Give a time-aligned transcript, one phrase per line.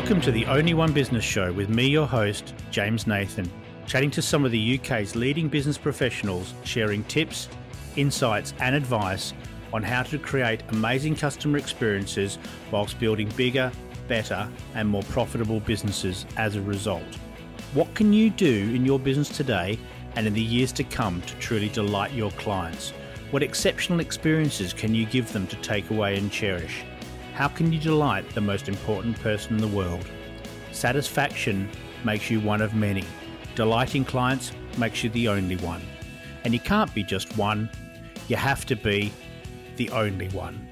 [0.00, 3.48] Welcome to the Only One Business Show with me, your host, James Nathan,
[3.84, 7.50] chatting to some of the UK's leading business professionals, sharing tips,
[7.96, 9.34] insights, and advice
[9.74, 12.38] on how to create amazing customer experiences
[12.70, 13.70] whilst building bigger,
[14.08, 17.14] better, and more profitable businesses as a result.
[17.74, 19.78] What can you do in your business today
[20.16, 22.94] and in the years to come to truly delight your clients?
[23.32, 26.84] What exceptional experiences can you give them to take away and cherish?
[27.40, 30.04] How can you delight the most important person in the world?
[30.72, 31.70] Satisfaction
[32.04, 33.02] makes you one of many.
[33.54, 35.80] Delighting clients makes you the only one.
[36.44, 37.70] And you can't be just one,
[38.28, 39.10] you have to be
[39.76, 40.68] the only one.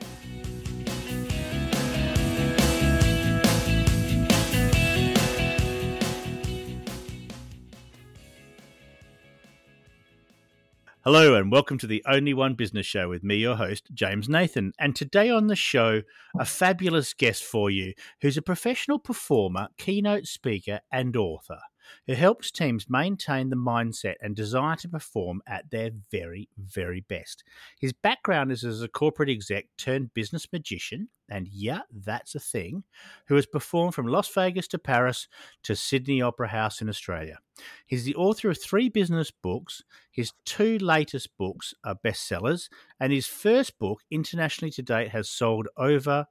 [11.05, 14.73] Hello, and welcome to the Only One Business Show with me, your host, James Nathan.
[14.81, 16.03] And today on the show,
[16.37, 21.61] a fabulous guest for you who's a professional performer, keynote speaker, and author
[22.07, 27.45] who helps teams maintain the mindset and desire to perform at their very, very best.
[27.79, 32.85] His background is as a corporate exec turned business magician, and yeah, that's a thing,
[33.27, 35.29] who has performed from Las Vegas to Paris
[35.63, 37.39] to Sydney Opera House in Australia.
[37.87, 39.83] He's the author of three business books.
[40.11, 45.69] His two latest books are bestsellers, and his first book, internationally to date, has sold
[45.77, 46.27] over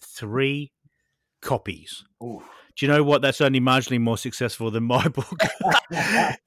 [0.00, 0.72] three
[1.40, 2.04] copies.
[2.22, 2.42] Ooh
[2.76, 3.22] do you know what?
[3.22, 5.40] That's only marginally more successful than my book.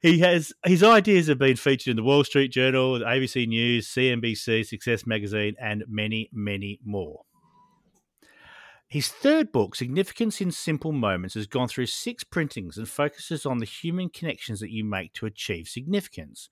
[0.00, 4.66] he has his ideas have been featured in the Wall Street Journal, ABC News, CNBC,
[4.66, 7.22] Success Magazine, and many, many more.
[8.86, 13.58] His third book, Significance in Simple Moments, has gone through six printings and focuses on
[13.58, 16.48] the human connections that you make to achieve significance.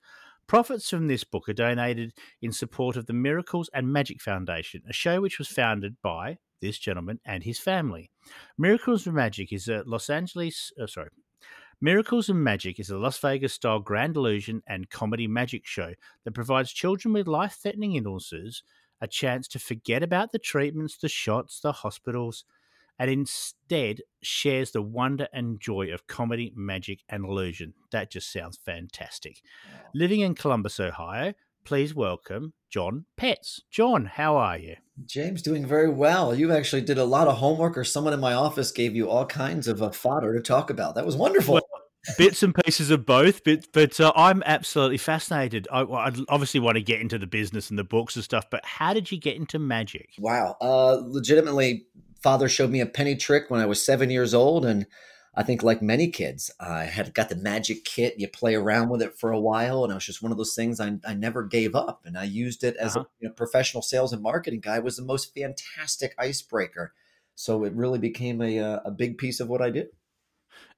[0.47, 4.93] Profits from this book are donated in support of the Miracles and Magic Foundation, a
[4.93, 8.11] show which was founded by this gentleman and his family.
[8.59, 11.11] Miracles and Magic is a Los Angeles, uh, sorry,
[11.81, 15.93] Miracles and Magic is a Las Vegas style grand illusion and comedy magic show
[16.25, 18.63] that provides children with life threatening illnesses
[19.01, 22.45] a chance to forget about the treatments, the shots, the hospitals,
[22.99, 27.75] and instead shares the wonder and joy of comedy, magic, and illusion.
[27.93, 29.43] That just sounds fantastic.
[29.95, 31.35] Living in Columbus, Ohio,
[31.67, 33.61] please welcome Jon Petz.
[33.71, 34.77] Jon, how are you?
[35.05, 36.33] James, doing very well.
[36.33, 39.27] You actually did a lot of homework, or someone in my office gave you all
[39.27, 40.95] kinds of uh, fodder to talk about.
[40.95, 41.55] That was wonderful.
[41.55, 41.63] Well,
[42.17, 45.67] bits and pieces of both, but but uh, I'm absolutely fascinated.
[45.71, 48.65] I, I obviously want to get into the business and the books and stuff, but
[48.65, 50.11] how did you get into magic?
[50.21, 51.87] Wow, uh, legitimately,
[52.23, 54.87] father showed me a penny trick when I was seven years old, and
[55.37, 58.15] I think like many kids, I had got the magic kit.
[58.19, 60.55] You play around with it for a while, and it was just one of those
[60.55, 62.03] things I, I never gave up.
[62.07, 63.05] And I used it as uh-huh.
[63.05, 64.77] a you know, professional sales and marketing guy.
[64.77, 66.95] It was the most fantastic icebreaker.
[67.35, 69.89] So it really became a uh, a big piece of what I did.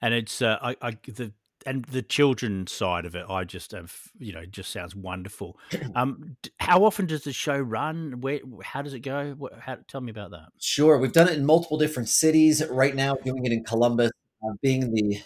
[0.02, 1.32] And it's uh, I, I the
[1.64, 5.58] and the children side of it, I just have you know just sounds wonderful.
[5.94, 8.20] Um, how often does the show run?
[8.20, 9.34] Where how does it go?
[9.38, 10.48] What, how, tell me about that.
[10.58, 12.64] Sure, we've done it in multiple different cities.
[12.69, 14.10] Right now, doing it in Columbus,
[14.43, 15.21] uh, being the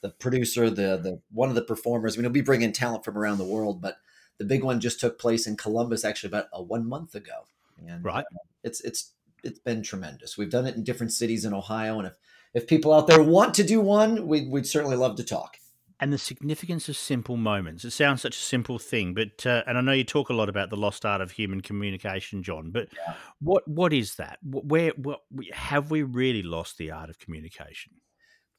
[0.00, 2.18] the producer, the the one of the performers.
[2.18, 3.96] I mean, we bring in talent from around the world, but
[4.38, 7.46] the big one just took place in Columbus actually about a one month ago,
[7.86, 8.24] and right.
[8.24, 10.38] Uh, it's it's it's been tremendous.
[10.38, 12.16] We've done it in different cities in Ohio, and if
[12.54, 15.58] if people out there want to do one, we, we'd certainly love to talk
[16.00, 17.84] and the significance of simple moments.
[17.84, 20.48] It sounds such a simple thing, but uh, and I know you talk a lot
[20.48, 22.70] about the lost art of human communication, Jon.
[22.70, 23.14] But yeah.
[23.40, 24.38] what what is that?
[24.42, 25.20] Where what,
[25.52, 27.92] have we really lost the art of communication?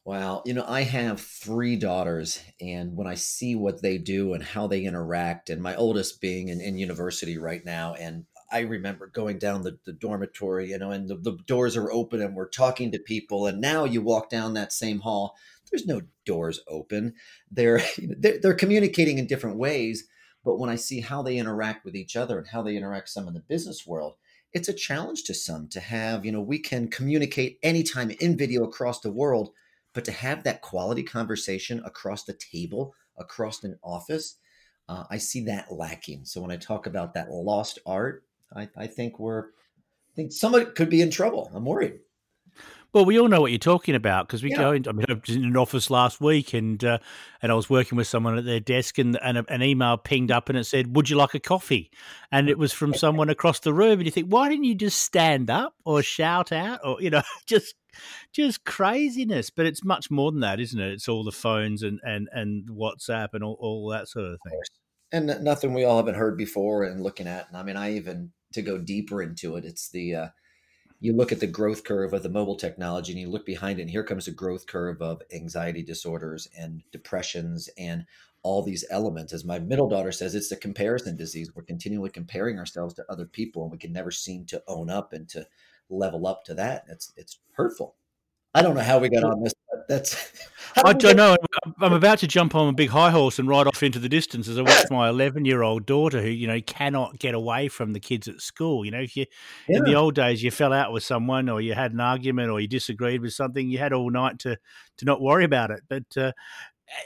[0.05, 4.43] Well, you know, I have three daughters, and when I see what they do and
[4.43, 9.07] how they interact, and my oldest being in, in university right now, and I remember
[9.07, 12.47] going down the, the dormitory, you know, and the, the doors are open and we're
[12.47, 13.47] talking to people.
[13.47, 15.35] And now you walk down that same hall,
[15.71, 17.15] there's no doors open.
[17.49, 20.07] They're, they're, they're communicating in different ways.
[20.43, 23.27] But when I see how they interact with each other and how they interact some
[23.27, 24.17] in the business world,
[24.53, 28.63] it's a challenge to some to have, you know, we can communicate anytime in video
[28.63, 29.49] across the world
[29.95, 34.37] but to have that quality conversation across the table, across an office,
[34.89, 36.25] uh, I see that lacking.
[36.25, 38.23] So when I talk about that lost art,
[38.55, 41.49] I, I think we're, I think somebody could be in trouble.
[41.55, 41.99] I'm worried.
[42.95, 44.57] Well, we all know what you're talking about because we yeah.
[44.57, 44.89] go into.
[44.89, 46.99] I mean, I was in an office last week, and uh,
[47.41, 50.31] and I was working with someone at their desk, and, and a, an email pinged
[50.31, 51.91] up, and it said, "Would you like a coffee?"
[52.31, 55.01] And it was from someone across the room, and you think, why didn't you just
[55.01, 57.75] stand up or shout out, or you know, just
[58.31, 59.49] just craziness.
[59.49, 60.93] But it's much more than that, isn't it?
[60.93, 64.59] It's all the phones and and and WhatsApp and all, all that sort of thing.
[65.11, 67.49] And nothing we all haven't heard before and looking at.
[67.49, 70.27] And I mean, I even to go deeper into it, it's the uh,
[70.99, 73.83] you look at the growth curve of the mobile technology and you look behind it,
[73.83, 78.05] and here comes a growth curve of anxiety disorders and depressions and
[78.43, 79.33] all these elements.
[79.33, 81.51] As my middle daughter says, it's a comparison disease.
[81.53, 85.13] We're continually comparing ourselves to other people, and we can never seem to own up
[85.13, 85.47] and to
[85.89, 86.85] level up to that.
[86.89, 87.95] It's it's hurtful.
[88.55, 90.31] I don't know how we got on this, but that's.
[90.83, 91.37] I don't know.
[91.79, 94.47] I'm about to jump on a big high horse and ride off into the distance
[94.47, 97.93] as I watch my 11 year old daughter, who you know cannot get away from
[97.93, 98.83] the kids at school.
[98.83, 99.25] You know, if you
[99.69, 99.77] yeah.
[99.77, 102.59] in the old days you fell out with someone, or you had an argument, or
[102.59, 104.57] you disagreed with something, you had all night to
[104.97, 105.81] to not worry about it.
[105.87, 106.31] But uh,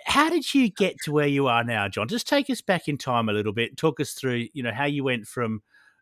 [0.06, 2.08] how did you get to where you are now, Jon?
[2.08, 3.78] Just take us back in time a little bit.
[3.78, 5.62] Talk us through, you know, how you went from,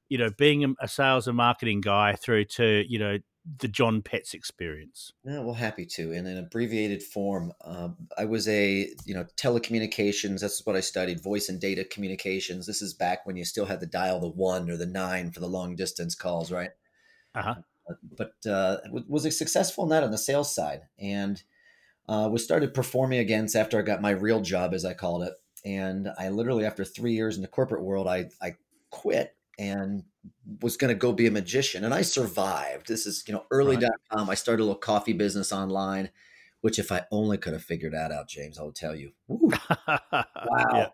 [0.10, 3.18] you know, being a sales and marketing guy through to, you know,
[3.60, 5.14] the Jon Petz experience.
[5.24, 6.12] Yeah, well, happy to.
[6.12, 10.42] In an abbreviated form, um, I was a, you know, telecommunications.
[10.42, 12.66] That's what I studied, voice and data communications.
[12.66, 15.40] This is back when you still had to dial the one or the nine for
[15.40, 16.72] the long distance calls, right?
[17.36, 17.56] Uh-huh.
[17.90, 18.78] Uh, but uh,
[19.08, 20.82] was successful in that on the sales side.
[21.00, 21.42] And
[22.10, 25.34] uh, was started performing against after I got my real job, as I called it.
[25.64, 28.56] And I literally, after three years in the corporate world, I, I
[28.90, 30.04] quit and
[30.62, 31.84] was going to go be a magician.
[31.84, 32.88] And I survived.
[32.88, 33.90] This is, you know, early.com.
[34.12, 34.30] Right.
[34.30, 36.10] I started a little coffee business online,
[36.62, 39.12] which if I only could have figured that out, James, I'll tell you.
[39.28, 39.58] wow.
[40.74, 40.88] Yeah.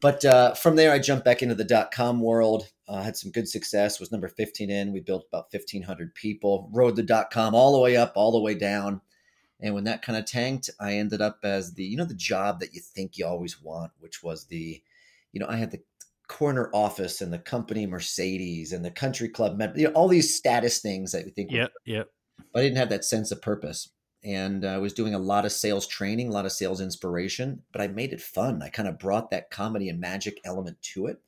[0.00, 2.70] But uh, from there, I jumped back into the dot com world.
[2.86, 3.98] Uh, had some good success.
[3.98, 4.92] Was number 15 in.
[4.92, 6.68] We built about 1,500 people.
[6.72, 9.00] Rode the dot com all the way up, all the way down.
[9.60, 12.60] And when that kind of tanked, I ended up as the, you know, the job
[12.60, 14.82] that you think you always want, which was the,
[15.32, 15.80] you know, I had the
[16.32, 20.80] corner office and the company Mercedes and the country club, you know, all these status
[20.80, 21.52] things that we think.
[21.52, 21.72] Yep.
[21.84, 22.08] Yep.
[22.52, 23.90] But I didn't have that sense of purpose.
[24.24, 27.62] And uh, I was doing a lot of sales training, a lot of sales inspiration,
[27.70, 28.62] but I made it fun.
[28.62, 31.18] I kind of brought that comedy and magic element to it.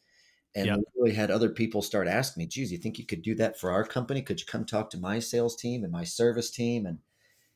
[0.54, 0.78] And yep.
[0.96, 3.72] really had other people start asking me, geez, you think you could do that for
[3.72, 4.22] our company?
[4.22, 6.86] Could you come talk to my sales team and my service team?
[6.86, 6.98] And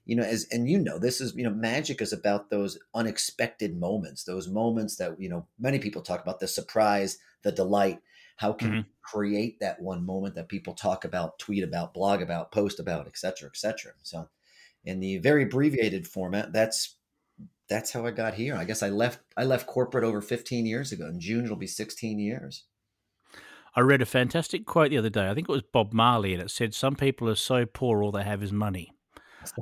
[0.04, 3.78] you know as and you know this is you know magic is about those unexpected
[3.78, 8.00] moments those moments that you know many people talk about the surprise the delight
[8.36, 8.80] how can mm-hmm.
[9.02, 13.16] create that one moment that people talk about tweet about blog about post about et
[13.16, 14.28] cetera et cetera so
[14.84, 16.96] in the very abbreviated format that's
[17.68, 20.92] that's how i got here i guess i left i left corporate over 15 years
[20.92, 22.64] ago in june it'll be 16 years
[23.76, 25.28] I read a fantastic quote the other day.
[25.28, 28.10] I think it was Bob Marley, and it said, "Some people are so poor, all
[28.10, 28.90] they have is money."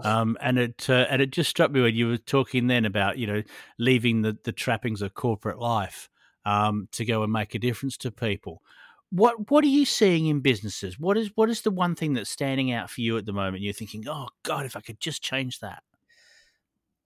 [0.03, 3.19] Um, and it uh, and it just struck me when you were talking then about
[3.19, 3.43] you know
[3.79, 6.09] leaving the the trappings of corporate life
[6.47, 8.63] um, to go and make a difference to people.
[9.11, 10.99] What what are you seeing in businesses?
[10.99, 13.63] What is what is the one thing that's standing out for you at the moment?
[13.63, 15.83] You're thinking, oh God, if I could just change that.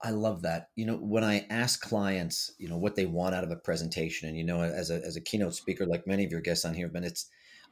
[0.03, 0.69] I love that.
[0.75, 4.29] You know, when I ask clients, you know, what they want out of a presentation,
[4.29, 6.73] and you know, as a as a keynote speaker, like many of your guests on
[6.73, 7.29] here have been, it's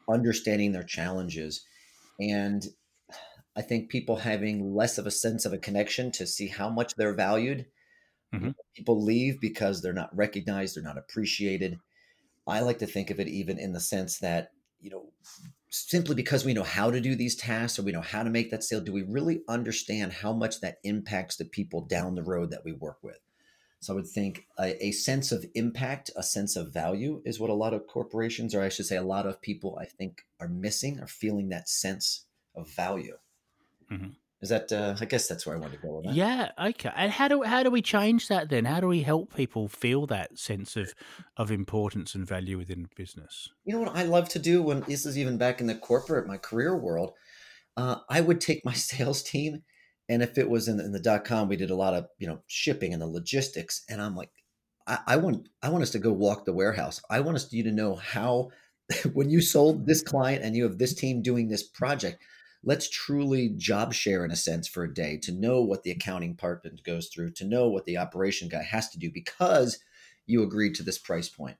[0.07, 1.65] understanding their challenges
[2.19, 2.67] and
[3.55, 6.95] I think people having less of a sense of a connection to see how much
[6.95, 7.65] they're valued.
[8.33, 8.51] Mm-hmm.
[8.75, 11.79] People leave because they're not recognized, they're not appreciated.
[12.47, 15.11] I like to think of it even in the sense that, you know,
[15.69, 18.51] simply because we know how to do these tasks or we know how to make
[18.51, 22.51] that sale, do we really understand how much that impacts the people down the road
[22.51, 23.19] that we work with?
[23.81, 27.49] So I would think a, a, sense of impact, a sense of value is what
[27.49, 30.49] a lot of corporations, or I should say, a lot of people, I think, are
[30.49, 32.25] missing, are feeling that sense
[32.55, 33.17] of value.
[33.89, 34.09] Mm-hmm.
[34.41, 34.71] Is that?
[34.71, 36.15] Uh, I guess that's where I want to go with that.
[36.15, 36.51] Yeah.
[36.57, 36.91] Okay.
[36.95, 38.63] And how do how do we change that then?
[38.63, 40.93] How do we help people feel that sense of
[41.35, 43.49] of importance and value within business?
[43.65, 46.25] You know what I love to do when this is even back in the corporate,
[46.25, 47.13] my career world.
[47.75, 49.63] Uh, I would take my sales team,
[50.07, 52.27] and if it was in, in the dot com, we did a lot of you
[52.27, 54.31] know shipping and the logistics, and I'm like,
[54.87, 57.01] I, I want I want us to go walk the warehouse.
[57.09, 58.51] I want us you to know how
[59.13, 62.23] when you sold this client and you have this team doing this project
[62.63, 66.35] let's truly job share in a sense for a day to know what the accounting
[66.35, 69.79] part goes through, to know what the operation guy has to do because
[70.25, 71.57] you agreed to this price point.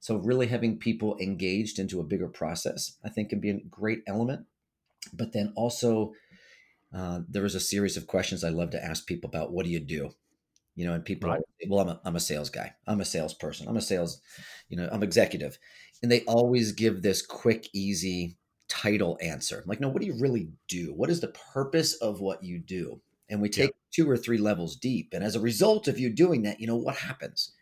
[0.00, 4.02] So, really having people engaged into a bigger process, I think, can be a great
[4.06, 4.46] element.
[5.14, 6.12] But then also,
[6.94, 9.72] uh, there was a series of questions I love to ask people about what do
[9.72, 10.10] you do?
[10.76, 11.40] You know, and people, right.
[11.68, 12.74] well, I'm a, I'm a sales guy.
[12.86, 13.66] I'm a salesperson.
[13.66, 14.20] I'm a sales,
[14.68, 15.58] you know, I'm executive.
[16.02, 18.36] And they always give this quick, easy,
[18.74, 19.60] title answer.
[19.62, 20.92] I'm like, no, what do you really do?
[20.94, 23.00] What is the purpose of what you do?
[23.28, 24.04] And we take yeah.
[24.04, 25.10] two or three levels deep.
[25.12, 27.52] And as a result of you doing that, you know, what happens?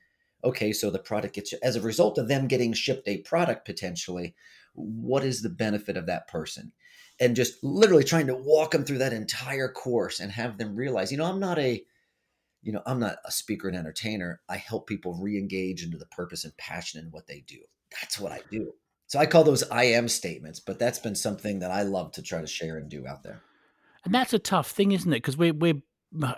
[0.44, 4.34] Okay, so the product gets as a result of them getting shipped a product potentially,
[4.74, 6.72] what is the benefit of that person?
[7.20, 11.12] And just literally trying to walk them through that entire course and have them realize,
[11.12, 11.84] you know, I'm not a
[12.64, 14.40] you know, I'm not a speaker and entertainer.
[14.48, 17.58] I help people re-engage into the purpose and passion in what they do.
[18.00, 18.72] That's what I do.
[19.12, 22.22] So I call those I am statements, but that's been something that I love to
[22.22, 23.42] try to share and do out there.
[24.06, 25.16] And that's a tough thing, isn't it?
[25.16, 25.82] Because we're we're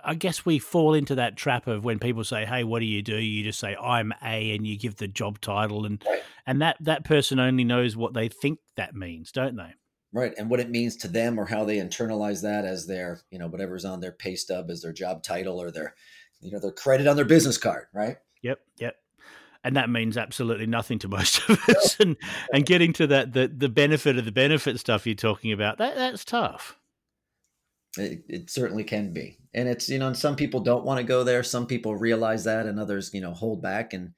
[0.03, 3.01] I guess we fall into that trap of when people say, "Hey, what do you
[3.01, 6.21] do?" You just say, "I'm A," and you give the job title, and right.
[6.45, 9.73] and that that person only knows what they think that means, don't they?
[10.11, 13.39] Right, and what it means to them, or how they internalize that as their, you
[13.39, 15.95] know, whatever's on their pay stub as their job title or their,
[16.41, 18.17] you know, their credit on their business card, right?
[18.41, 18.95] Yep, yep
[19.65, 21.99] and that means absolutely nothing to most of us.
[21.99, 22.15] and
[22.53, 25.95] and getting to that the the benefit of the benefit stuff you're talking about that
[25.95, 26.79] that's tough.
[27.97, 31.23] It, it certainly can be, and it's you know some people don't want to go
[31.23, 31.43] there.
[31.43, 34.13] Some people realize that, and others you know hold back and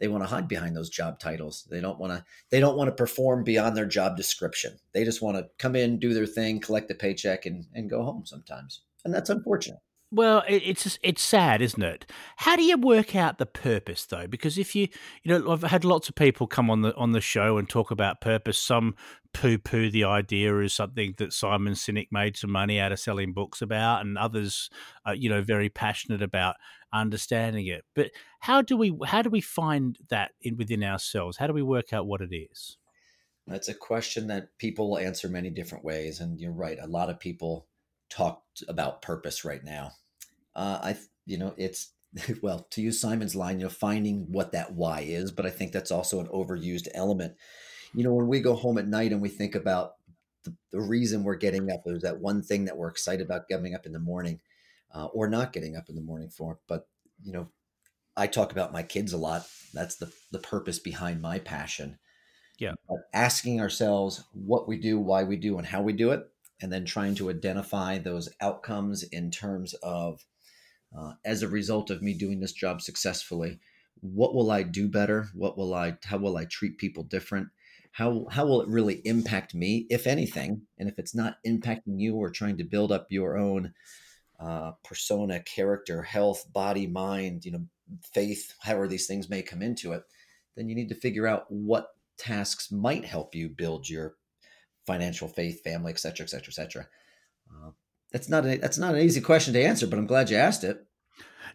[0.00, 1.68] they want to hide behind those job titles.
[1.70, 4.78] They don't want to they don't want to perform beyond their job description.
[4.92, 8.02] They just want to come in, do their thing, collect the paycheck, and and go
[8.02, 9.80] home sometimes, and that's unfortunate.
[10.12, 12.10] Well, it's it's sad, isn't it?
[12.38, 14.26] How do you work out the purpose though?
[14.26, 14.88] Because if you
[15.22, 17.92] you know, I've had lots of people come on the on the show and talk
[17.92, 18.58] about purpose.
[18.58, 18.96] Some
[19.32, 23.32] poo poo the idea is something that Simon Sinek made some money out of selling
[23.32, 24.68] books about, and others,
[25.04, 26.56] are, you know, very passionate about
[26.92, 27.84] understanding it.
[27.94, 31.36] But how do we how do we find that in within ourselves?
[31.36, 32.78] How do we work out what it is?
[33.46, 36.78] That's a question that people answer many different ways, and you're right.
[36.82, 37.68] A lot of people
[38.08, 39.92] talk about purpose right now
[40.60, 41.92] uh, I you know it's
[42.42, 45.32] well to use Simon's line, you know, finding what that why is.
[45.32, 47.34] But I think that's also an overused element.
[47.94, 49.94] You know, when we go home at night and we think about
[50.44, 53.74] the, the reason we're getting up, there's that one thing that we're excited about getting
[53.74, 54.40] up in the morning,
[54.94, 56.58] uh, or not getting up in the morning for.
[56.68, 56.86] But
[57.22, 57.48] you know,
[58.16, 59.46] I talk about my kids a lot.
[59.72, 61.98] That's the the purpose behind my passion.
[62.58, 62.74] Yeah.
[62.86, 66.28] But asking ourselves what we do, why we do, and how we do it,
[66.60, 70.26] and then trying to identify those outcomes in terms of
[70.96, 73.58] uh, as a result of me doing this job successfully
[74.00, 75.28] what will i do better?
[75.34, 77.48] What will i how will i treat people different?
[77.92, 80.62] How how will it really impact me if anything?
[80.78, 83.74] And if it's not impacting you or trying to build up your own
[84.38, 87.66] uh, persona character health body mind you know
[88.14, 90.02] faith however these things may come into it
[90.56, 94.14] then you need to figure out what tasks might help you build your
[94.86, 96.88] financial faith family etc etc etc
[98.12, 100.64] that's not a, that's not an easy question to answer, but I'm glad you asked
[100.64, 100.86] it.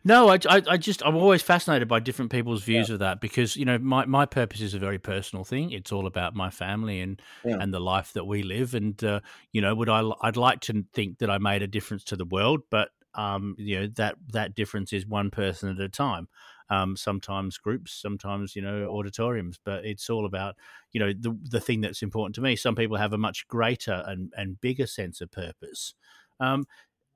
[0.08, 2.94] No, I, I, I, just I'm always fascinated by different people's views yeah.
[2.94, 5.72] of that because you know my, my purpose is a very personal thing.
[5.72, 7.58] It's all about my family and yeah.
[7.60, 8.76] and the life that we live.
[8.76, 9.22] And uh,
[9.52, 12.26] you know, would I I'd like to think that I made a difference to the
[12.26, 16.28] world, but um, you know that that difference is one person at a time.
[16.70, 20.56] Um, sometimes groups, sometimes you know auditoriums, but it's all about
[20.92, 22.56] you know the the thing that's important to me.
[22.56, 25.96] Some people have a much greater and and bigger sense of purpose.
[26.40, 26.66] Um,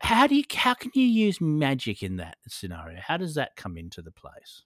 [0.02, 3.00] how do you how can you use magic in that scenario?
[3.02, 4.64] How does that come into the place?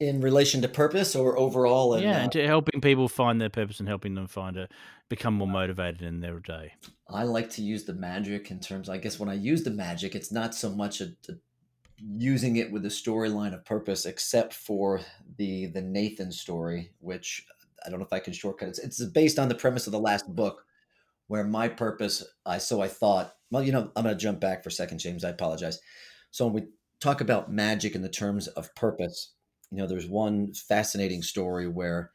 [0.00, 1.94] In relation to purpose or overall?
[1.94, 4.68] In, yeah, and to helping people find their purpose and helping them find a
[5.08, 6.74] become more motivated in their day.
[7.10, 8.88] I like to use the magic in terms.
[8.88, 11.32] I guess when I use the magic, it's not so much a, a
[12.16, 15.00] using it with a storyline of purpose, except for
[15.36, 17.44] the the Nathan story, which
[17.84, 18.68] I don't know if I can shortcut.
[18.68, 20.64] It's it's based on the premise of the last book,
[21.26, 24.62] where my purpose, I so I thought, well, you know, I'm going to jump back
[24.62, 25.24] for a second, James.
[25.24, 25.80] I apologize.
[26.30, 26.62] So when we
[27.00, 29.32] talk about magic in the terms of purpose,
[29.70, 32.10] you know, there's one fascinating story where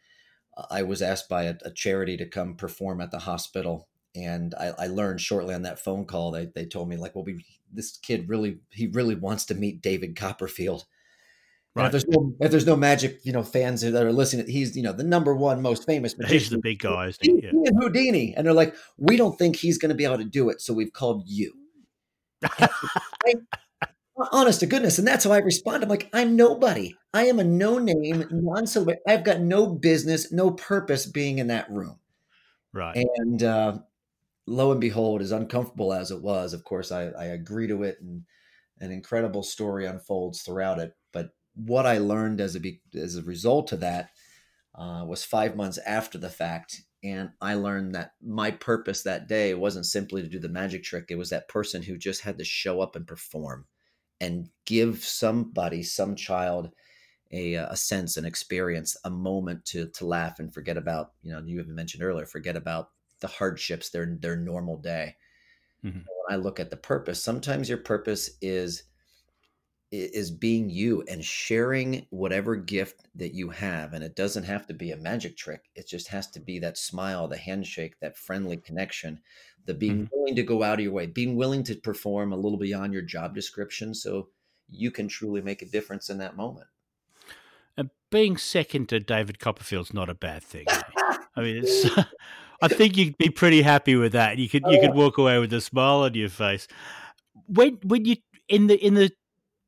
[0.57, 4.53] uh, I was asked by a, a charity to come perform at the hospital, and
[4.59, 7.43] I, I, learned shortly on that phone call they they told me like, well, we
[7.71, 10.85] this kid really he really wants to meet David Copperfield.
[11.75, 11.85] Right.
[11.85, 14.83] If there's no if there's no magic, you know, fans that are listening, he's you
[14.83, 16.39] know the number one most famous magician.
[16.39, 17.49] He's the big guy, he, yeah.
[17.49, 20.23] he and Houdini, and they're like, we don't think he's going to be able to
[20.23, 21.51] do it, so we've called you.
[22.43, 22.67] I,
[24.31, 25.83] honest to goodness, and that's how I respond.
[25.83, 26.95] I'm like, I'm nobody.
[27.13, 29.01] I am a no name, non celebrity.
[29.07, 31.97] I've got no business, no purpose being in that room.
[32.71, 33.03] Right.
[33.17, 33.79] And uh,
[34.45, 37.97] lo and behold, as uncomfortable as it was, of course, I, I agree to it,
[38.01, 38.23] and
[38.79, 40.95] an incredible story unfolds throughout it.
[41.11, 44.09] But what I learned as a as a result of that
[44.75, 49.53] uh, was five months after the fact, and I learned that my purpose that day
[49.53, 51.05] wasn't simply to do the magic trick.
[51.09, 53.65] It was that person who just had to show up and perform,
[54.19, 56.71] and give somebody, some child,
[57.31, 61.11] a, a sense, an experience, a moment to to laugh and forget about.
[61.21, 65.15] You know, you even mentioned earlier, forget about the hardships, their their normal day.
[65.83, 65.99] Mm-hmm.
[65.99, 68.83] When I look at the purpose, sometimes your purpose is
[69.93, 74.73] is being you and sharing whatever gift that you have and it doesn't have to
[74.73, 78.57] be a magic trick it just has to be that smile the handshake that friendly
[78.57, 79.19] connection
[79.65, 80.15] the being mm-hmm.
[80.17, 83.01] willing to go out of your way being willing to perform a little beyond your
[83.01, 84.29] job description so
[84.69, 86.67] you can truly make a difference in that moment
[88.13, 90.65] being second to David Copperfield's not a bad thing.
[90.69, 90.81] Eh?
[91.35, 91.89] I mean, it's.
[92.61, 94.37] I think you'd be pretty happy with that.
[94.37, 96.67] You could you could walk away with a smile on your face.
[97.47, 98.15] When when you
[98.47, 99.11] in the in the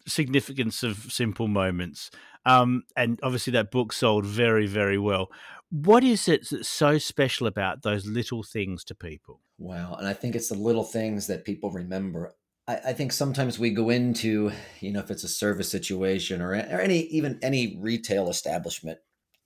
[0.08, 2.12] significance of simple moments,
[2.46, 5.32] um, and obviously that book sold very very well.
[5.72, 9.42] What is it that's so special about those little things to people?
[9.58, 12.36] Wow, and I think it's the little things that people remember.
[12.68, 16.52] I, I think sometimes we go into, you know, if it's a service situation or,
[16.52, 19.00] or any even any retail establishment,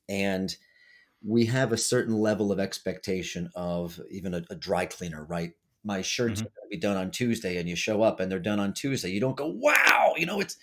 [0.08, 0.56] and
[1.25, 5.51] we have a certain level of expectation of even a, a dry cleaner, right?
[5.89, 6.46] My shirts mm-hmm.
[6.46, 8.74] are going to be done on Tuesday, and you show up and they're done on
[8.74, 9.10] Tuesday.
[9.10, 10.55] You don't go, wow, you know, it's,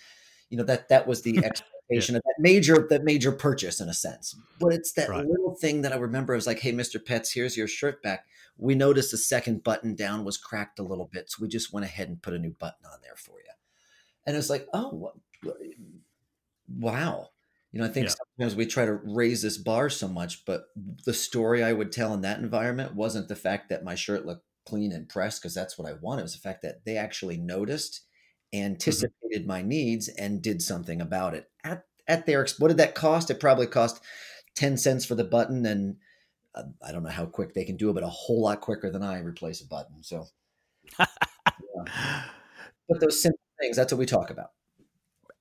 [0.49, 2.19] you know, that that was the expectation yeah.
[2.19, 4.37] of that major that major purchase in a sense.
[4.57, 5.25] But it's that right.
[5.25, 6.31] little thing that I remember.
[6.31, 8.25] I was like, hey, Mister Petz, here's your shirt back.
[8.57, 11.85] We noticed the second button down was cracked a little bit, so we just went
[11.85, 13.51] ahead and put a new button on there for you.
[14.25, 15.11] And it's like, oh,
[16.69, 17.27] wow
[17.77, 18.15] you know, I think yeah.
[18.37, 20.65] sometimes we try to raise this bar so much, but
[21.05, 24.46] the story I would tell in that environment wasn't the fact that my shirt looked
[24.67, 26.21] clean and pressed because that's what I wanted.
[26.21, 28.01] It was the fact that they actually noticed,
[28.53, 28.65] mm-hmm.
[28.65, 29.47] anticipated mm-hmm.
[29.47, 31.49] my needs, and did something about it.
[31.63, 33.29] At at their what did that cost?
[33.29, 34.01] It probably cost
[34.55, 35.97] ten cents for the button, and
[36.55, 38.91] uh, I don't know how quick they can do it, but a whole lot quicker
[38.91, 40.03] than I replace a button.
[40.03, 40.25] So,
[40.99, 41.05] yeah.
[42.89, 44.51] but those simple things, that's what we talk about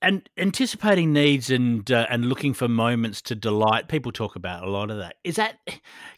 [0.02, 4.70] and anticipating needs and uh, and looking for moments to delight people talk about a
[4.70, 5.58] lot of that is that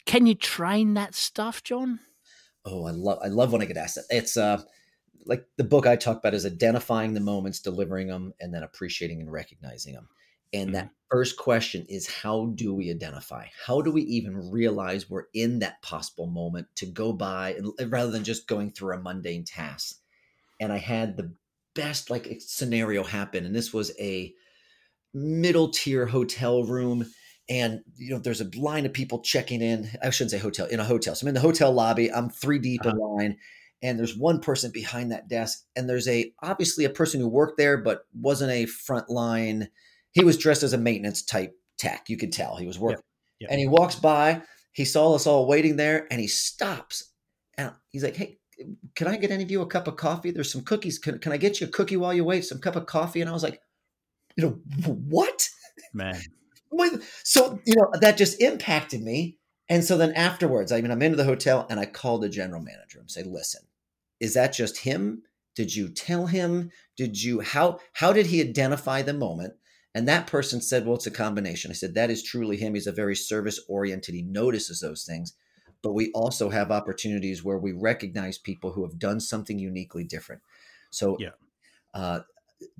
[0.04, 2.00] can you train that stuff jon
[2.68, 4.04] oh i love i love when i get asked that.
[4.10, 4.62] It's uh
[5.26, 9.20] like the book i talk about is identifying the moments delivering them and then appreciating
[9.20, 10.08] and recognizing them
[10.52, 10.74] and mm-hmm.
[10.74, 13.46] that first question is how do we identify?
[13.66, 18.10] How do we even realize we're in that possible moment to go by and rather
[18.10, 19.96] than just going through a mundane task?
[20.60, 21.32] And i had the
[21.74, 24.34] best like scenario happen and this was a
[25.14, 27.06] middle tier hotel room
[27.48, 30.80] and you know there's a line of people checking in i shouldn't say hotel in
[30.80, 32.90] a hotel so i'm in the hotel lobby i'm three deep uh-huh.
[32.90, 33.36] in line
[33.80, 37.58] and there's one person behind that desk and there's a obviously a person who worked
[37.58, 39.68] there but wasn't a front line
[40.12, 42.96] he was dressed as a maintenance type tech you could tell he was working
[43.40, 43.48] yep.
[43.48, 43.50] Yep.
[43.50, 47.12] and he walks by he saw us all waiting there and he stops
[47.56, 48.38] and he's like hey
[48.94, 50.30] can I get any of you a cup of coffee?
[50.30, 50.98] There's some cookies.
[50.98, 52.44] Can, can I get you a cookie while you wait?
[52.44, 53.20] Some cup of coffee?
[53.20, 53.60] And I was like,
[54.36, 54.50] you know,
[54.84, 55.48] what?
[55.94, 56.20] Man.
[57.24, 59.38] So, you know, that just impacted me.
[59.68, 62.62] And so then afterwards, I mean, I'm into the hotel and I called the general
[62.62, 63.62] manager and say, listen,
[64.20, 65.22] is that just him?
[65.54, 66.70] Did you tell him?
[66.96, 69.54] Did you, how, how did he identify the moment?
[69.94, 71.70] And that person said, well, it's a combination.
[71.70, 72.74] I said, that is truly him.
[72.74, 74.14] He's a very service oriented.
[74.14, 75.34] He notices those things
[75.82, 80.42] but we also have opportunities where we recognize people who have done something uniquely different.
[80.90, 81.30] So, yeah.
[81.94, 82.20] Uh,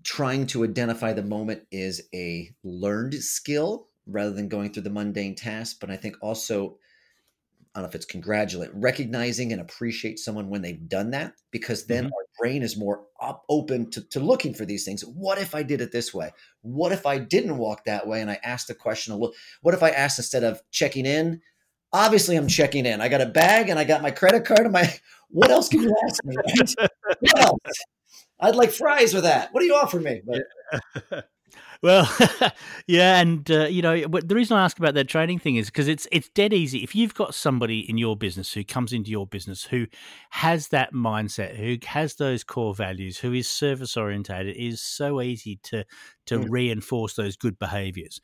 [0.05, 5.35] trying to identify the moment is a learned skill rather than going through the mundane
[5.35, 5.79] task.
[5.81, 6.79] But I think also,
[7.75, 11.87] I don't know if it's congratulate, recognizing and appreciate someone when they've done that, because
[11.87, 12.13] then mm-hmm.
[12.15, 15.03] our brain is more up, open to, to looking for these things.
[15.03, 16.31] What if I did it this way?
[16.63, 19.35] What if I didn't walk that way and I asked the question a little?
[19.63, 21.41] What if I asked instead of checking in,
[21.93, 23.01] obviously I'm checking in.
[23.01, 24.93] I got a bag and I got my credit card and my
[25.31, 26.37] what else can you ask me?
[26.37, 26.91] Right?
[27.21, 27.85] what else?
[28.41, 29.53] I'd like fries with that.
[29.53, 30.23] What do you offer me?
[30.25, 31.29] But,
[31.83, 32.09] well,
[32.87, 35.89] yeah, and uh, you know the reason I ask about that training thing is because
[35.89, 36.83] it's it's dead easy.
[36.83, 39.87] If you've got somebody in your business who comes into your business who
[40.31, 45.21] has that mindset, who has those core values, who is service orientated, it is so
[45.21, 45.85] easy to
[46.27, 46.47] to mm.
[46.49, 48.21] reinforce those good behaviors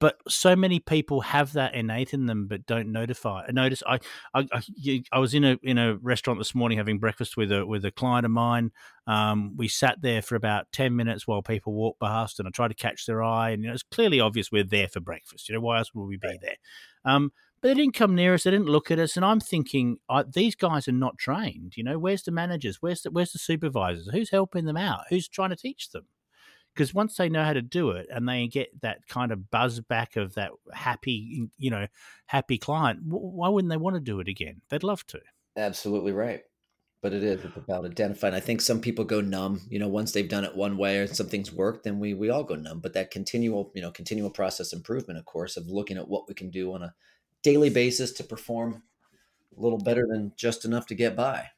[0.00, 3.98] but so many people have that innate in them but don't notify notice I,
[4.34, 7.66] I I, I was in a in a restaurant this morning having breakfast with a
[7.66, 8.70] with a client of mine
[9.06, 12.68] um, we sat there for about 10 minutes while people walked past and I tried
[12.68, 15.54] to catch their eye and you know it's clearly obvious we're there for breakfast you
[15.54, 16.38] know why else would we be right.
[16.40, 16.56] there
[17.04, 18.44] um, but they didn't come near us.
[18.44, 19.98] They didn't look at us, and I'm thinking,
[20.32, 21.76] these guys are not trained.
[21.76, 22.80] You know, where's the managers?
[22.80, 24.08] Where's the where's the supervisors?
[24.12, 25.00] Who's helping them out?
[25.10, 26.06] Who's trying to teach them?
[26.78, 29.80] Because once they know how to do it and they get that kind of buzz
[29.80, 31.88] back of that happy you know
[32.26, 34.60] happy client why wouldn't they want to do it again?
[34.70, 35.18] They'd love to.
[35.56, 36.42] Absolutely right.
[37.02, 40.28] But it is about identifying i think some people go numb you know once they've
[40.28, 42.78] done it one way or something's worked then we we all go numb.
[42.78, 46.34] But that continual you know continual process improvement of course of looking at what we
[46.34, 46.94] can do on a
[47.42, 48.84] daily basis to perform
[49.56, 51.48] a little better than just enough to get by.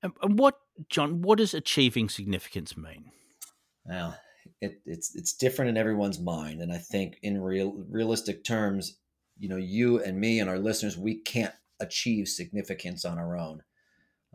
[0.00, 3.10] And what jon what does achieving significance mean
[3.84, 4.16] well,
[4.60, 8.98] it, it's it's different in everyone's mind, and I think in real realistic terms,
[9.38, 13.62] you know, you and me and our listeners, we can't achieve significance on our own.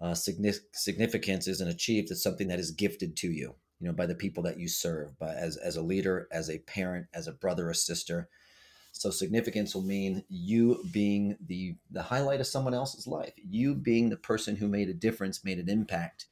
[0.01, 3.55] Uh, significance isn't achieved; it's something that is gifted to you.
[3.79, 6.59] you know, by the people that you serve, by as as a leader, as a
[6.59, 8.29] parent, as a brother or sister.
[8.91, 14.09] So significance will mean you being the the highlight of someone else's life, you being
[14.09, 16.27] the person who made a difference, made an impact.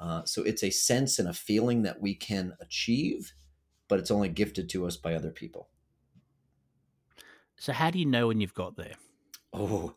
[0.00, 3.34] Uh, so it's a sense and a feeling that we can achieve,
[3.86, 5.68] but it's only gifted to us by other people.
[7.58, 8.94] So how do you know when you've got there?
[9.52, 9.94] Oh,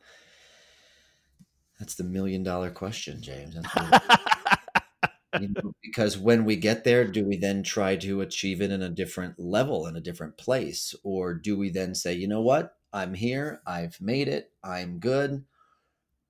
[1.80, 3.56] that's the million dollar question, James.
[5.40, 8.82] you know, because when we get there, do we then try to achieve it in
[8.82, 10.94] a different level, in a different place?
[11.04, 12.76] Or do we then say, you know what?
[12.92, 13.62] I'm here.
[13.66, 14.52] I've made it.
[14.64, 15.46] I'm good.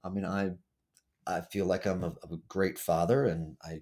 [0.04, 0.52] I mean, I
[1.28, 3.82] I feel like I'm a, a great father and I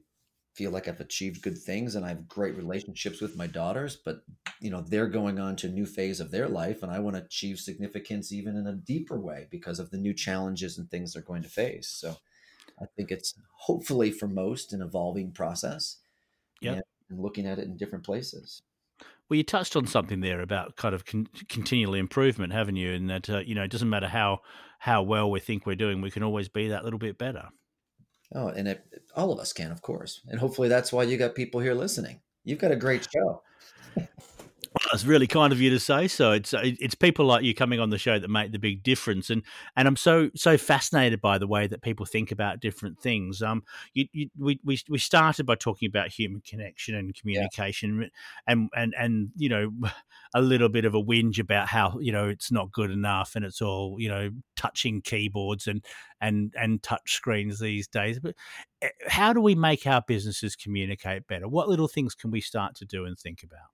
[0.53, 4.23] feel like I've achieved good things and I have great relationships with my daughters, but
[4.59, 7.15] you know, they're going on to a new phase of their life and I want
[7.15, 11.13] to achieve significance even in a deeper way because of the new challenges and things
[11.13, 11.87] they're going to face.
[11.87, 12.17] So
[12.81, 15.97] I think it's hopefully for most an evolving process.
[16.61, 16.73] Yeah.
[16.73, 18.61] And looking at it in different places.
[19.31, 22.91] Well, you touched on something there about kind of con- continual improvement, haven't you?
[22.91, 24.41] And that uh, you know it doesn't matter how
[24.79, 27.47] how well we think we're doing, we can always be that little bit better.
[28.35, 28.83] Oh, and it,
[29.15, 30.19] all of us can, of course.
[30.27, 32.19] And hopefully that's why you got people here listening.
[32.43, 33.41] You've got a great show.
[34.89, 36.31] That's really kind of you to say so.
[36.31, 39.43] It's it's people like you coming on the show that make the big difference, and
[39.75, 43.41] and I'm so so fascinated by the way that people think about different things.
[43.41, 48.07] Um, you, you we, we we started by talking about human connection and communication, yeah.
[48.47, 49.71] and and and you know,
[50.33, 53.43] a little bit of a whinge about how you know it's not good enough, and
[53.43, 55.83] it's all you know touching keyboards and
[56.21, 58.19] and and touch screens these days.
[58.19, 58.35] But
[58.81, 61.49] eh, how do we make our businesses communicate better?
[61.49, 63.67] What little things can we start to do and think about?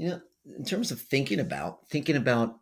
[0.00, 0.20] You know,
[0.56, 2.58] in terms of thinking about thinking about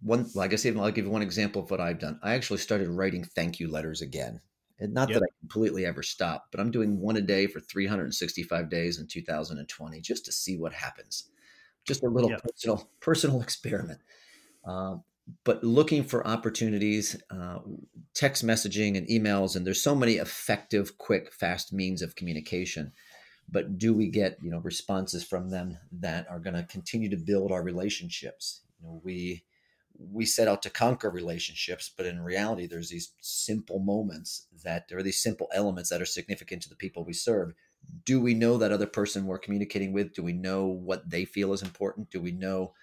[0.00, 2.18] one, like I said, I'll give you one example of what I've done.
[2.22, 4.40] I actually started writing thank you letters again.
[4.78, 5.18] And not yep.
[5.18, 9.06] that I completely ever stopped, but I'm doing one a day for 365 days in
[9.06, 11.24] 2020 just to see what happens.
[11.86, 12.42] Just a little yep.
[12.42, 14.00] personal personal experiment.
[14.66, 14.96] Uh,
[15.44, 17.58] but looking for opportunities, uh,
[18.14, 22.92] text messaging and emails, and there's so many effective, quick, fast means of communication
[23.50, 27.16] but do we get you know responses from them that are going to continue to
[27.16, 28.62] build our relationships?
[28.80, 29.44] You know we
[29.98, 34.96] we set out to conquer relationships but in reality there's these simple moments that there
[34.96, 37.52] are these simple elements that are significant to the people we serve.
[38.04, 40.14] Do we know that other person we're communicating with?
[40.14, 42.10] Do we know what they feel is important?
[42.10, 42.74] Do we know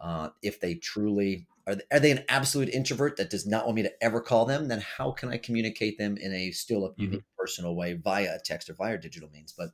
[0.00, 3.76] uh, if they truly are they, are they an absolute introvert that does not want
[3.76, 4.68] me to ever call them?
[4.68, 7.02] Then how can i communicate them in a still a mm-hmm.
[7.02, 9.54] unique personal way via a text or via digital means?
[9.56, 9.70] But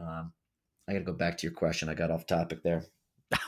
[0.00, 0.32] um,
[0.88, 1.88] I got to go back to your question.
[1.88, 2.84] I got off topic there.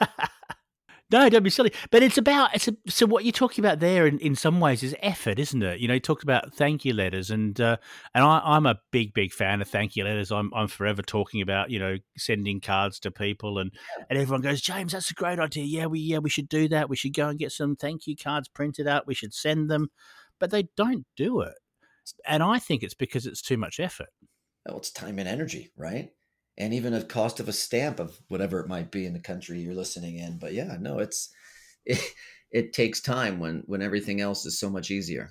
[1.11, 1.73] no, don't be silly.
[1.91, 4.07] But it's about it's a, so what you're talking about there.
[4.07, 5.81] In, in some ways, is effort, isn't it?
[5.81, 7.79] You know, you talked about thank you letters, and uh,
[8.15, 10.31] and I, am a big big fan of thank you letters.
[10.31, 13.73] I'm I'm forever talking about you know sending cards to people, and
[14.09, 15.65] and everyone goes, James, that's a great idea.
[15.65, 16.91] Yeah, we yeah we should do that.
[16.91, 19.07] We should go and get some thank you cards printed out.
[19.07, 19.91] We should send them,
[20.39, 21.55] but they don't do it,
[22.27, 24.11] and I think it's because it's too much effort.
[24.67, 26.11] Well, it's time and energy, right?
[26.61, 29.61] And even a cost of a stamp of whatever it might be in the country
[29.61, 30.39] you're listening in.
[30.39, 31.33] But yeah, no, it's
[31.87, 32.01] it,
[32.51, 35.31] it takes time when when everything else is so much easier.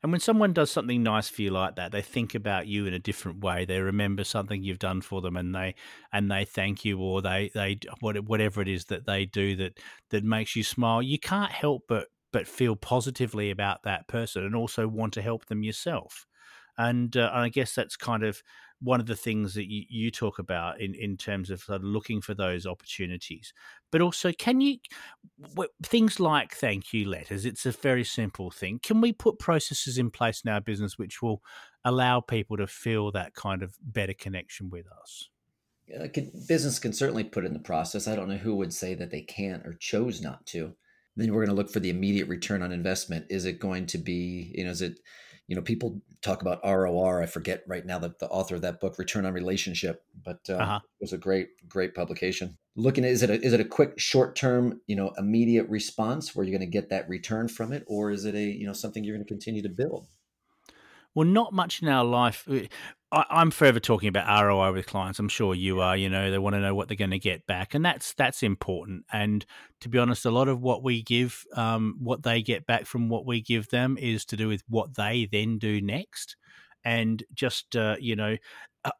[0.00, 2.94] And when someone does something nice for you like that, they think about you in
[2.94, 3.64] a different way.
[3.64, 5.74] They remember something you've done for them, and they
[6.12, 10.22] and they thank you, or they they whatever it is that they do that that
[10.22, 11.02] makes you smile.
[11.02, 15.46] You can't help but but feel positively about that person, and also want to help
[15.46, 16.26] them yourself.
[16.78, 18.40] And, uh, and I guess that's kind of
[18.80, 21.84] one of the things that you, you talk about in, in terms of, sort of
[21.84, 23.52] looking for those opportunities.
[23.90, 24.78] But also, can you,
[25.82, 28.78] things like thank you letters, it's a very simple thing.
[28.82, 31.42] Can we put processes in place in our business which will
[31.84, 35.28] allow people to feel that kind of better connection with us?
[35.88, 38.06] Yeah, can, business can certainly put in the process.
[38.06, 40.74] I don't know who would say that they can't or chose not to.
[41.16, 43.26] Then we're going to look for the immediate return on investment.
[43.28, 45.00] Is it going to be, you know, is it
[45.48, 47.22] you know, people talk about ROR.
[47.22, 50.54] I forget right now that the author of that book, Return on Relationship, but uh,
[50.54, 50.80] uh-huh.
[50.82, 52.58] it was a great, great publication.
[52.76, 56.36] Looking at is it a, is it a quick, short term, you know, immediate response
[56.36, 58.72] where you're going to get that return from it, or is it a you know
[58.74, 60.06] something you're going to continue to build?
[61.14, 62.46] Well, not much in our life.
[63.10, 65.18] I, am forever talking about ROI with clients.
[65.18, 65.96] I'm sure you are.
[65.96, 68.42] You know, they want to know what they're going to get back, and that's that's
[68.42, 69.04] important.
[69.12, 69.46] And
[69.80, 73.08] to be honest, a lot of what we give, um, what they get back from
[73.08, 76.36] what we give them, is to do with what they then do next.
[76.84, 78.36] And just uh, you know,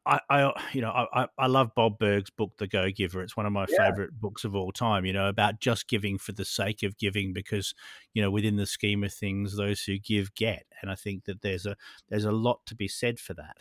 [0.06, 3.22] I, I you know I, I love Bob Burg's book The Go Giver.
[3.22, 3.88] It's one of my yeah.
[3.88, 5.04] favorite books of all time.
[5.04, 7.74] You know about just giving for the sake of giving because
[8.14, 11.42] you know within the scheme of things, those who give get, and I think that
[11.42, 11.76] there's a
[12.08, 13.58] there's a lot to be said for that.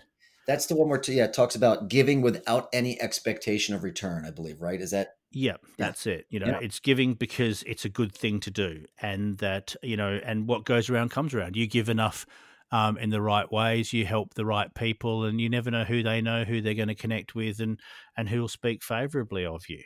[0.47, 4.31] That's the one where yeah, it talks about giving without any expectation of return, I
[4.31, 4.79] believe, right?
[4.79, 6.25] Is that yeah, that's it.
[6.29, 6.59] You know, yeah.
[6.61, 10.63] it's giving because it's a good thing to do, and that you know, and what
[10.63, 11.57] goes around comes around.
[11.57, 12.25] You give enough
[12.71, 16.01] um, in the right ways, you help the right people, and you never know who
[16.01, 17.79] they know, who they're going to connect with, and
[18.15, 19.83] and who will speak favourably of you.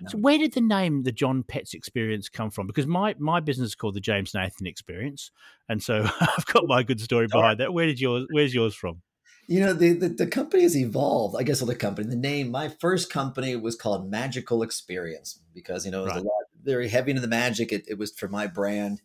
[0.00, 0.08] No.
[0.08, 2.66] So, where did the name the Jon Petz Experience come from?
[2.66, 5.30] Because my my business is called the James Nathan Experience,
[5.68, 7.72] and so I've got my good story behind that.
[7.72, 8.26] Where did yours?
[8.32, 9.02] Where's yours from?
[9.48, 11.36] You know, the, the, the company has evolved.
[11.38, 15.84] I guess well, the company, the name, my first company was called Magical Experience because,
[15.84, 16.22] you know, it was right.
[16.22, 17.72] a lot, very heavy into the magic.
[17.72, 19.02] It, it was for my brand.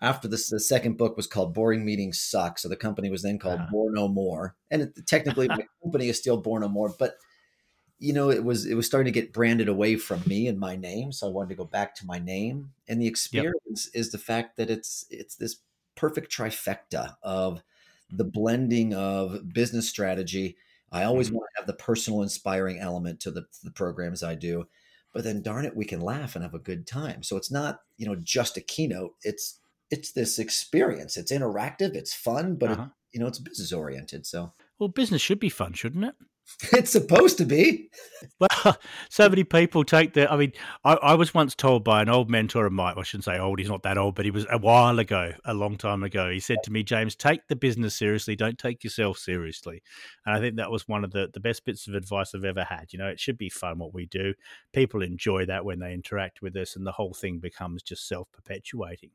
[0.00, 2.58] After this, the second book was called Boring Meetings Suck.
[2.58, 3.70] So the company was then called uh-huh.
[3.70, 4.56] Bore No More.
[4.70, 6.92] And it, technically, my company is still Bore No More.
[6.96, 7.14] But,
[7.98, 10.76] you know, it was it was starting to get branded away from me and my
[10.76, 11.12] name.
[11.12, 12.72] So I wanted to go back to my name.
[12.88, 14.00] And the experience yep.
[14.00, 15.56] is the fact that it's it's this
[15.94, 17.62] perfect trifecta of–
[18.10, 20.56] the blending of business strategy.
[20.90, 21.36] I always mm-hmm.
[21.36, 24.66] want to have the personal, inspiring element to the, to the programs I do.
[25.12, 27.22] But then, darn it, we can laugh and have a good time.
[27.22, 29.14] So it's not, you know, just a keynote.
[29.22, 29.58] It's
[29.90, 31.16] it's this experience.
[31.16, 31.94] It's interactive.
[31.94, 32.82] It's fun, but uh-huh.
[32.82, 34.26] it, you know, it's business oriented.
[34.26, 36.14] So well, business should be fun, shouldn't it?
[36.72, 37.90] It's supposed to be.
[38.38, 38.47] Well,
[39.10, 40.30] so many people take the.
[40.30, 40.52] I mean,
[40.84, 42.94] I, I, was once told by an old mentor of mine.
[42.96, 45.54] I shouldn't say old; he's not that old, but he was a while ago, a
[45.54, 46.30] long time ago.
[46.30, 48.36] He said to me, "James, take the business seriously.
[48.36, 49.82] Don't take yourself seriously."
[50.24, 52.64] And I think that was one of the the best bits of advice I've ever
[52.64, 52.92] had.
[52.92, 54.34] You know, it should be fun what we do.
[54.72, 58.30] People enjoy that when they interact with us, and the whole thing becomes just self
[58.32, 59.10] perpetuating.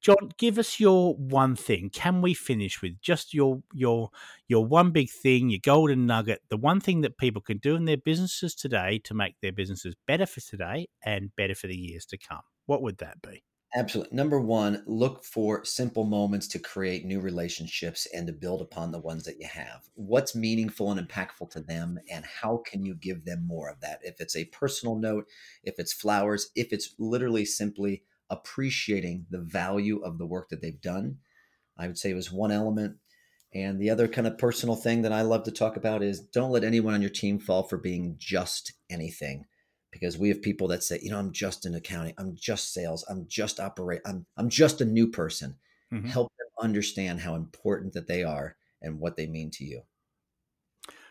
[0.00, 1.88] Jon, give us your one thing.
[1.90, 4.10] Can we finish with just your your
[4.48, 7.86] your one big thing, your golden nugget, the one thing that people can do in
[7.86, 12.04] their businesses today to make their businesses better for today and better for the years
[12.06, 12.42] to come?
[12.66, 13.44] What would that be?
[13.76, 14.16] Absolutely.
[14.16, 19.00] Number one, look for simple moments to create new relationships and to build upon the
[19.00, 19.88] ones that you have.
[19.94, 23.98] What's meaningful and impactful to them, and how can you give them more of that?
[24.02, 25.26] If it's a personal note,
[25.64, 30.80] if it's flowers, if it's literally simply appreciating the value of the work that they've
[30.80, 31.18] done.
[31.78, 32.96] I would say it was one element.
[33.52, 36.50] And the other kind of personal thing that I love to talk about is don't
[36.50, 39.44] let anyone on your team fall for being just anything.
[39.92, 43.04] Because we have people that say, you know, I'm just in accounting, I'm just sales,
[43.08, 45.54] I'm just operate, I'm I'm just a new person.
[45.92, 46.08] Mm-hmm.
[46.08, 49.82] Help them understand how important that they are and what they mean to you.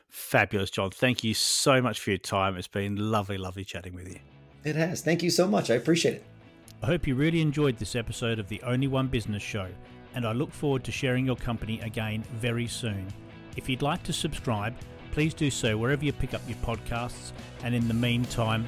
[0.09, 0.91] Fabulous, Jon.
[0.91, 2.57] Thank you so much for your time.
[2.57, 4.19] It's been lovely, lovely chatting with you.
[4.65, 5.01] It has.
[5.01, 5.71] Thank you so much.
[5.71, 6.25] I appreciate it.
[6.83, 9.69] I hope you really enjoyed this episode of the Only One Business Show,
[10.15, 13.07] and I look forward to sharing your company again very soon.
[13.55, 14.75] If you'd like to subscribe,
[15.13, 17.31] please do so wherever you pick up your podcasts,
[17.63, 18.65] and in the meantime,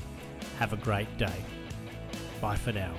[0.59, 1.43] have a great day.
[2.39, 2.93] Bye for now.